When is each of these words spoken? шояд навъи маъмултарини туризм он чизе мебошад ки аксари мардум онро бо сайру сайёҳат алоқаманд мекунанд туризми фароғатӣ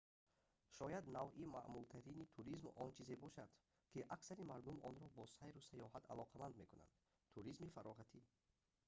шояд 0.77 1.05
навъи 1.15 1.51
маъмултарини 1.55 2.29
туризм 2.35 2.67
он 2.83 2.89
чизе 2.95 3.13
мебошад 3.15 3.51
ки 3.91 3.99
аксари 4.15 4.43
мардум 4.51 4.77
онро 4.89 5.07
бо 5.17 5.23
сайру 5.37 5.61
сайёҳат 5.69 6.09
алоқаманд 6.13 6.55
мекунанд 6.61 6.93
туризми 7.33 7.73
фароғатӣ 7.75 8.19